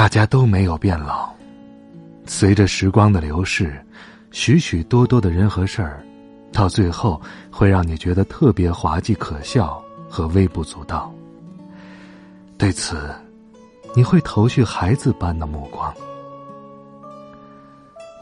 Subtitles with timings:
[0.00, 1.30] 大家都没有变老，
[2.24, 3.78] 随着时光的流逝，
[4.30, 6.02] 许许多多的人和事儿，
[6.50, 7.20] 到最后
[7.52, 11.12] 会让你觉得特别滑稽可笑和微不足道。
[12.56, 13.14] 对此，
[13.94, 15.94] 你会投去孩子般的目光。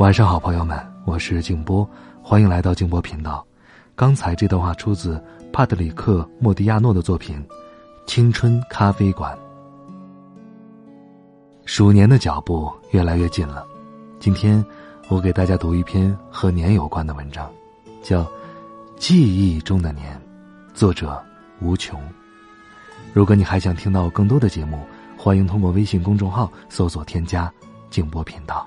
[0.01, 1.89] 晚上好，朋友们，我是静波，
[2.21, 3.47] 欢迎来到静波频道。
[3.95, 5.23] 刚才这段话出自
[5.53, 7.37] 帕特里克·莫迪亚诺的作品
[8.05, 9.33] 《青春咖啡馆》。
[11.69, 13.69] 鼠年的脚步越来越近了，
[14.19, 14.65] 今天
[15.09, 17.53] 我给大家读一篇和年有关的文章，
[18.03, 18.23] 叫
[18.97, 20.19] 《记忆中的年》，
[20.75, 21.23] 作者
[21.61, 22.01] 无穷。
[23.13, 24.81] 如果你还想听到更多的节目，
[25.15, 27.53] 欢迎通过微信公众号搜索添加
[27.91, 28.67] “静波频道”。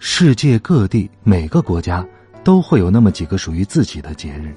[0.00, 2.06] 世界各地每个国家
[2.44, 4.56] 都会有那么几个属于自己的节日，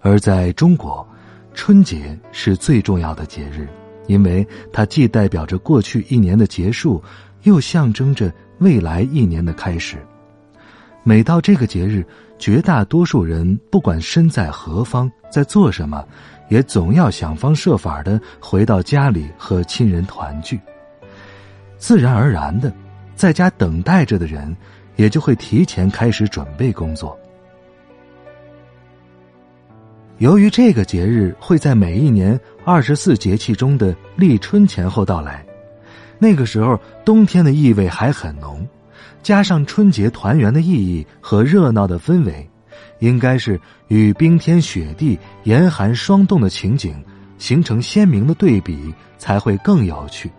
[0.00, 1.06] 而在中国，
[1.54, 3.68] 春节是最重要的节日，
[4.08, 7.02] 因为它既代表着过去一年的结束，
[7.44, 10.04] 又象征着未来一年的开始。
[11.04, 12.04] 每到这个节日，
[12.36, 16.04] 绝大多数人不管身在何方，在做什么，
[16.48, 20.60] 也总要想方设法的回到家里和亲人团聚。
[21.76, 22.72] 自然而然的，
[23.22, 24.56] 在家等待着的人。
[24.96, 27.18] 也就会提前开始准备工作。
[30.18, 35.42] 由于这个节日会在每一年二十四节气中的立春前后到来，
[36.18, 38.68] 那个时候冬天的意味还很浓，
[39.22, 42.46] 加上春节团圆的意义和热闹的氛围，
[42.98, 43.58] 应该是
[43.88, 47.02] 与冰天雪地、严寒霜冻的情景
[47.38, 50.30] 形成鲜明的对比，才会更有趣。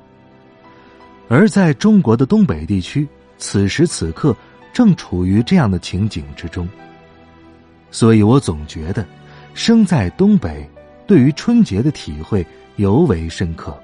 [1.27, 3.07] 而在中国的东北地区。
[3.39, 4.33] 此时此刻，
[4.71, 6.67] 正处于这样的情景之中。
[7.91, 9.05] 所以我总觉得，
[9.53, 10.67] 生在东北，
[11.05, 12.45] 对于春节的体会
[12.77, 13.77] 尤为深刻。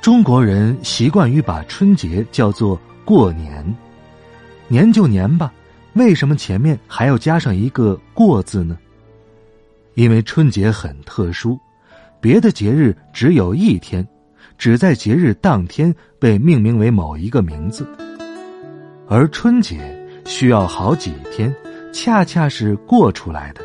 [0.00, 3.76] 中国人习惯于把春节叫做过年，
[4.68, 5.52] 年就年吧，
[5.92, 8.78] 为什么前面还要加上一个“过”字呢？
[9.94, 11.58] 因为春节很特殊，
[12.20, 14.06] 别的节日只有一天。
[14.56, 17.86] 只在节日当天被命名为某一个名字，
[19.08, 19.78] 而春节
[20.24, 21.54] 需要好几天，
[21.92, 23.62] 恰恰是过出来的。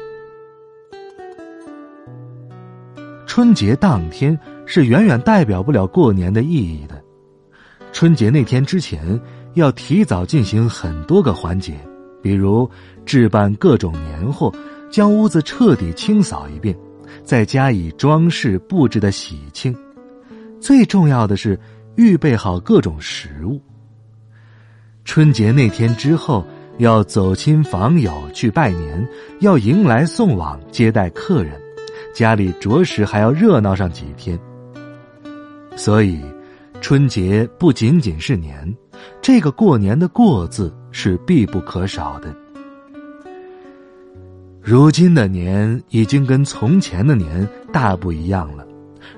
[3.26, 7.02] 春节当天是远远代表不了过年的意义的。
[7.92, 9.20] 春节那天之前
[9.56, 11.74] 要提早进行很多个环节，
[12.22, 12.70] 比如
[13.06, 14.54] 置办各种年货，
[14.92, 16.78] 将屋子彻底清扫一遍，
[17.24, 19.76] 再加以装饰布置的喜庆。
[20.64, 21.60] 最重要的是
[21.98, 23.62] 预备好各种食物。
[25.04, 26.48] 春节那天之后，
[26.78, 29.06] 要走亲访友去拜年，
[29.42, 31.60] 要迎来送往接待客人，
[32.16, 34.40] 家里着实还要热闹上几天。
[35.76, 36.22] 所以，
[36.80, 38.74] 春节不仅仅是年，
[39.22, 42.34] 这个过年的“过”字是必不可少的。
[44.62, 48.66] 如今的年已经跟从前的年大不一样了。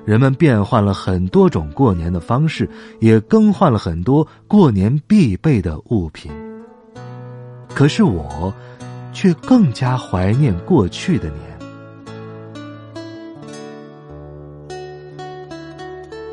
[0.04, 2.68] 人们变换了很多种过年的方式，
[3.00, 6.30] 也更换了很多过年必备的物品。
[7.74, 8.52] 可是我，
[9.12, 11.40] 却更加怀念过去的年。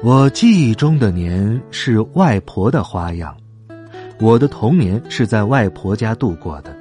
[0.01, 3.35] 我记忆中的年是外婆的花样，
[4.19, 6.75] 我的童年是在外婆家度过的。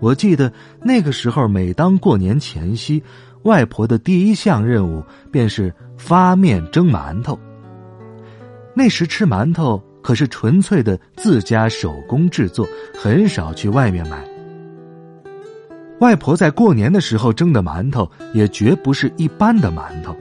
[0.00, 0.52] 我记得
[0.82, 3.02] 那个时候，每当过年前夕。
[3.44, 7.38] 外婆的第一项任务便是发面蒸馒头。
[8.74, 12.66] 那时吃馒头可是纯粹的自家手工制作，
[12.98, 14.22] 很少去外面买。
[16.00, 20.14] 外婆在过年的时候蒸的馒头也绝不是一般的馒头，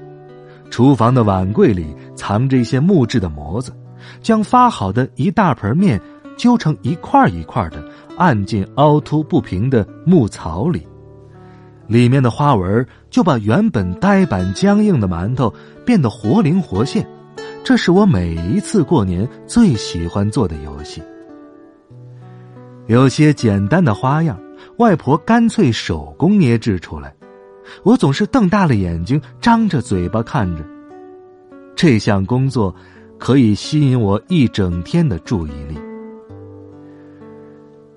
[0.70, 3.74] 厨房的碗柜里藏着一些木质的模子，
[4.22, 6.00] 将发好的一大盆面
[6.38, 7.84] 揪成一块一块的，
[8.18, 10.88] 按进凹凸不平的木槽里。
[11.88, 15.54] 里面的花纹就把原本呆板僵硬的馒头
[15.86, 17.08] 变得活灵活现，
[17.64, 21.02] 这是我每一次过年最喜欢做的游戏。
[22.88, 24.40] 有些简单的花样，
[24.78, 27.14] 外婆干脆手工捏制出来，
[27.84, 30.64] 我总是瞪大了眼睛，张着嘴巴看着。
[31.76, 32.74] 这项工作
[33.18, 35.78] 可以吸引我一整天的注意力。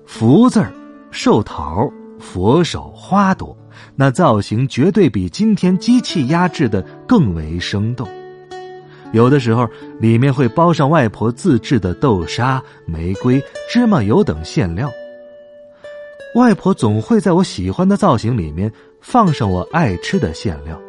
[0.05, 0.71] 福字儿、
[1.11, 3.55] 寿桃、佛手、花朵，
[3.95, 8.07] 那造型绝对比今天机器压制的更为生动。
[9.13, 9.67] 有的时候，
[9.99, 14.91] 里面会包上外婆自制的豆沙、玫瑰、芝麻油等馅料。
[16.35, 18.71] 外婆总会在我喜欢的造型里面
[19.01, 20.79] 放上我爱吃的馅料。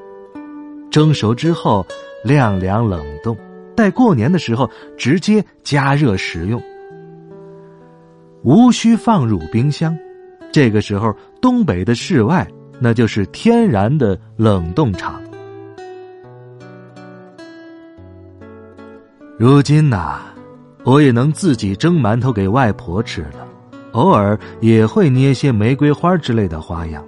[0.91, 1.87] 蒸熟之后，
[2.25, 3.37] 晾凉冷冻，
[3.77, 6.61] 待过年的时候直接加热食用，
[8.43, 9.97] 无需放入冰箱。
[10.51, 12.47] 这个时候，东北的室外
[12.81, 15.21] 那就是天然的冷冻厂。
[19.39, 20.21] 如今呐，
[20.85, 23.47] 我也能自己蒸馒头给外婆吃了，
[23.93, 27.05] 偶尔也会捏些玫瑰花之类的花样。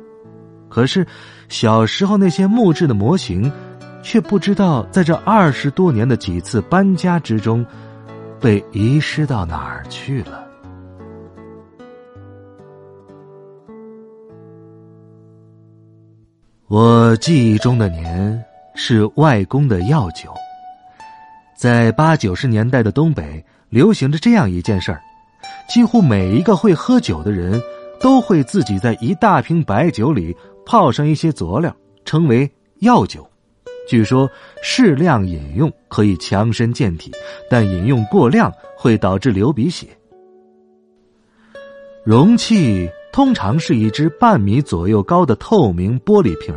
[0.68, 1.04] 可是，
[1.48, 3.50] 小时候那些木质的模型，
[4.02, 7.66] 却不知道在这二十多年的几次搬家之中，
[8.40, 10.49] 被遗失到哪儿去了。
[16.70, 18.44] 我记忆中的年
[18.76, 20.32] 是外公的药酒。
[21.56, 25.02] 在八九十年代的东北，流行着这样一件事儿：
[25.68, 27.60] 几乎每一个会喝酒的人，
[27.98, 30.32] 都会自己在一大瓶白酒里
[30.64, 31.74] 泡上一些佐料，
[32.04, 32.48] 称为
[32.82, 33.28] 药酒。
[33.88, 34.30] 据说
[34.62, 37.10] 适量饮用可以强身健体，
[37.50, 39.88] 但饮用过量会导致流鼻血。
[42.04, 42.88] 容器。
[43.12, 46.54] 通常是一只半米左右高的透明玻璃瓶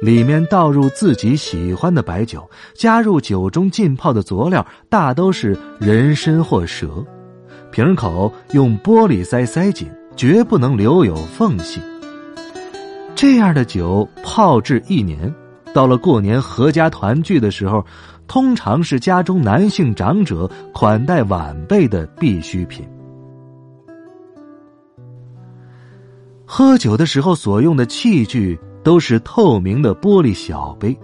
[0.00, 7.04] 里面倒入自己喜欢的白酒，加入酒中浸泡的佐料，大都是人参或蛇。
[7.70, 11.80] 瓶口用玻璃塞塞紧，绝不能留有缝隙。
[13.14, 15.32] 这样的酒泡制一年，
[15.72, 17.84] 到了过年合家团聚的时候，
[18.26, 22.84] 通常是家中男性长者款待晚辈的必需品。
[26.54, 30.94] 喝酒的时候所用的器具都是透明的玻璃小杯，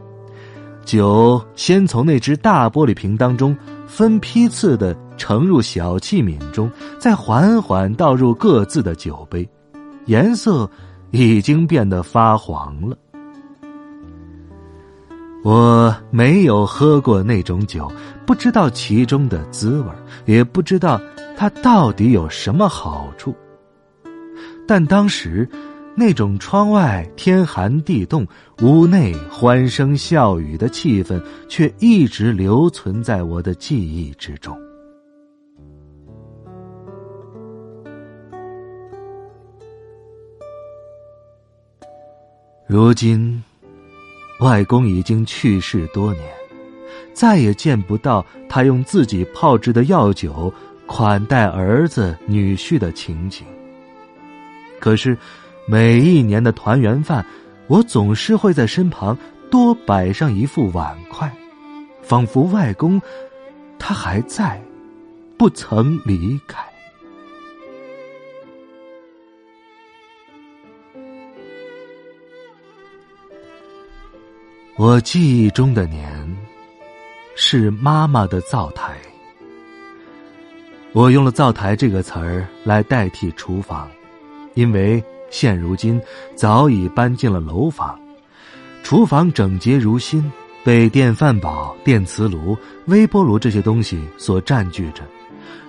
[0.85, 3.57] 酒先从那只大玻璃瓶当中
[3.87, 9.49] 分批次的盛入小器皿中，再缓缓倒入各自的酒杯，
[10.05, 10.71] 颜色
[11.13, 12.95] 已经变得发黄了。
[15.43, 17.91] 我没有喝过那种酒，
[18.27, 19.89] 不知道其中的滋味，
[20.27, 21.01] 也不知道
[21.39, 23.35] 它到底有什么好处。
[24.69, 25.49] 但当时，
[25.97, 28.27] 那种窗外天寒地冻、
[28.61, 31.19] 屋内欢声笑语的气氛，
[31.49, 34.55] 却一直留存在我的记忆之中。
[42.67, 43.43] 如今，
[44.41, 46.25] 外公已经去世多年，
[47.15, 50.53] 再也见不到他用自己泡制的药酒
[50.85, 53.47] 款待儿子女婿的情景。
[54.81, 55.17] 可是，
[55.67, 57.25] 每一年的团圆饭，
[57.67, 59.17] 我总是会在身旁
[59.51, 61.31] 多摆上一副碗筷，
[62.03, 63.01] 仿佛外公
[63.79, 64.63] 他还在，
[65.37, 66.63] 不曾离开。
[74.77, 76.37] 我记忆中的年，
[77.35, 78.97] 是妈妈的灶台。
[80.93, 83.91] 我用了“灶台”这个词儿来代替厨房。
[84.59, 85.01] 因为
[85.31, 86.03] 现如今
[86.35, 87.97] 早已搬进了楼房，
[88.83, 90.21] 厨房整洁如新，
[90.65, 95.05] 被电饭煲、电磁炉、微波炉这些东西所占据着，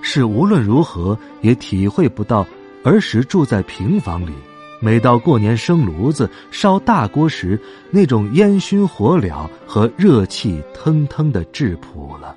[0.02, 2.44] 是无论如何也体会不到
[2.84, 4.34] 儿时住在平房里，
[4.82, 12.36] 每到过年生炉子、烧大锅时那种烟熏火燎和热气腾腾的质朴了。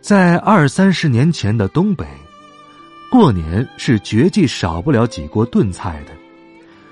[0.00, 2.06] 在二三十年前的东北。
[3.10, 6.12] 过年是绝技少不了几锅炖菜的，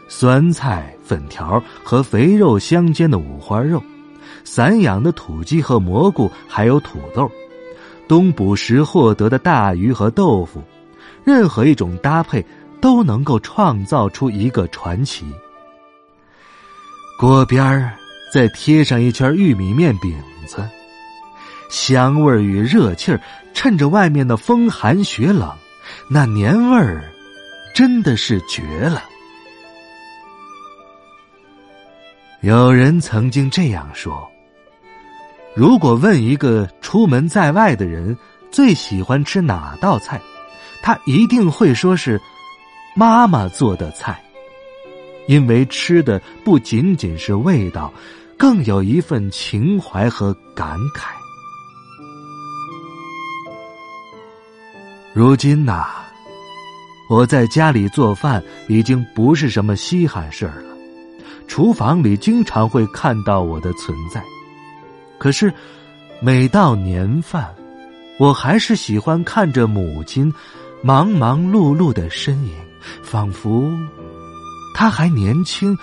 [0.09, 3.83] 酸菜、粉条和肥肉相间的五花肉，
[4.45, 7.31] 散养的土鸡和蘑菇，还有土豆，
[8.07, 10.63] 冬捕时获得的大鱼和豆腐，
[11.25, 12.45] 任何一种搭配
[12.81, 15.27] 都能够创造出一个传奇。
[17.19, 17.93] 锅边儿
[18.33, 20.15] 再贴上一圈玉米面饼
[20.47, 20.63] 子，
[21.69, 23.21] 香味与热气儿
[23.53, 25.51] 趁着外面的风寒雪冷。
[26.09, 27.11] 那年味儿，
[27.75, 29.03] 真的是绝了。
[32.43, 34.31] 有人曾经这样说：
[35.55, 38.17] 如果问一个出门在外的人
[38.51, 40.21] 最喜欢吃哪道菜，
[40.83, 42.21] 他一定会说是
[42.95, 44.23] 妈妈做的菜，
[45.27, 47.91] 因为吃的不仅仅是味道，
[48.39, 51.24] 更有一份情怀和感慨。
[55.15, 55.87] 如今呐，
[57.09, 60.77] 我在家里做饭已经不是什么稀罕事儿了，
[61.47, 64.21] 厨房里经常会看到我的存在。
[65.17, 65.55] 可是，
[66.21, 67.55] 每到年饭，
[68.19, 70.35] 我还是喜欢看着母亲
[70.83, 72.53] 忙忙碌碌的身影，
[73.01, 73.73] 仿佛
[74.75, 75.79] 她还年轻，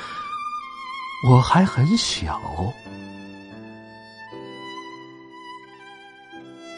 [1.30, 2.38] 我还很小。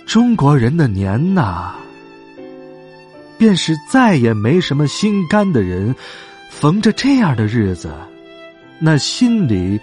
[0.05, 1.73] 中国人的年呐，
[3.43, 5.93] 便是再也没什么心肝的人，
[6.49, 7.93] 逢着这样的日子，
[8.79, 9.77] 那心里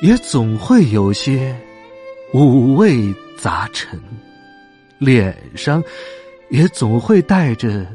[0.00, 1.54] 也总会有些。
[2.32, 4.00] 五味杂陈，
[4.98, 5.82] 脸上
[6.48, 7.86] 也总会带着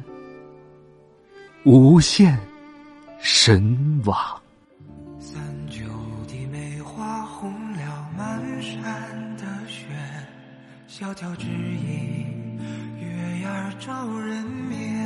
[1.63, 2.38] 无限
[3.18, 4.15] 神往。
[5.20, 5.80] 三九
[6.27, 8.80] 的梅花红了满山
[9.38, 9.86] 的雪，
[10.86, 12.25] 萧条之意，
[13.46, 15.06] 月牙照人面。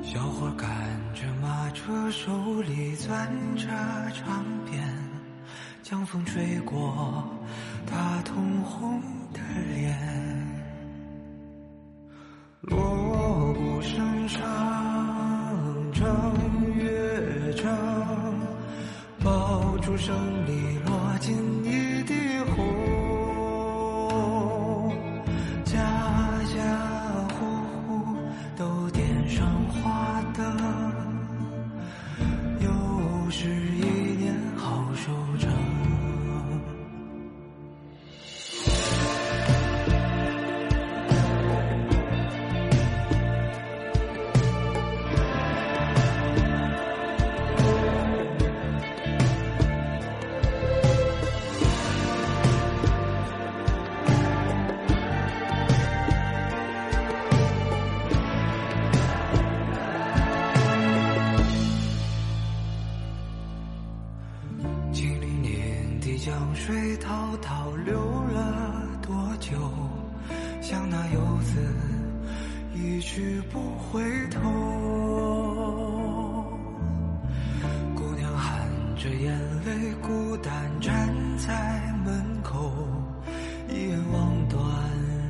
[0.00, 0.68] 小伙赶
[1.12, 3.66] 着马车，手里攥着
[4.12, 4.80] 长鞭。
[5.82, 7.28] 江风吹过
[7.84, 9.00] 他通红
[9.32, 9.40] 的
[9.74, 9.98] 脸，
[12.60, 14.40] 锣鼓声声
[15.92, 17.68] 正月正，
[19.22, 20.14] 爆竹声
[20.46, 20.93] 里落
[66.18, 67.94] 江水滔滔流
[68.32, 69.52] 了多久？
[70.60, 71.60] 像那游子
[72.74, 74.40] 一去不回头。
[77.94, 78.66] 姑娘含
[78.96, 82.72] 着眼泪，孤单站在门口，
[83.68, 84.60] 一眼望断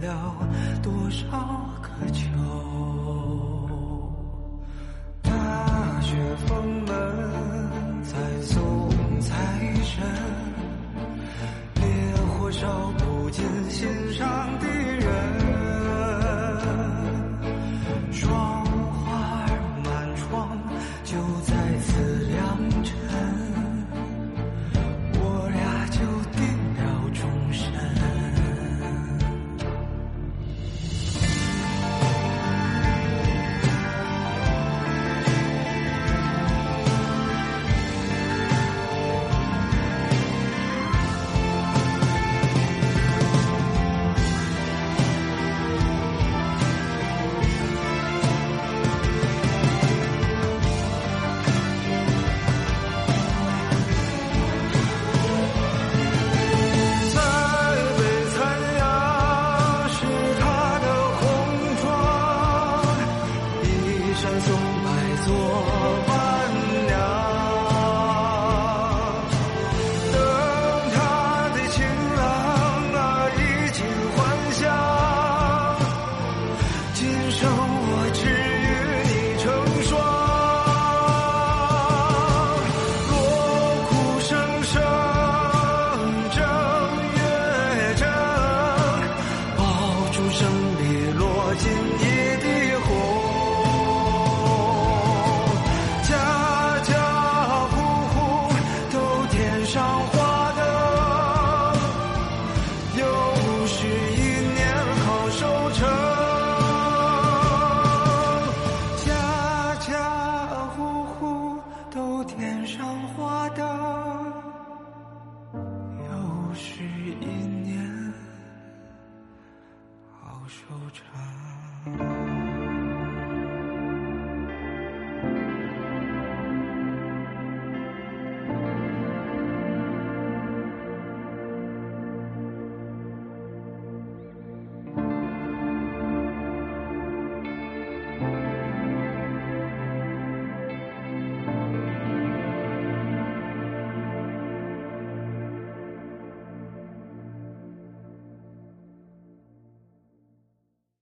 [0.00, 0.36] 了
[0.82, 2.28] 多少个秋。
[5.22, 6.94] 大雪封门，
[8.04, 8.14] 在
[65.74, 66.23] 好吧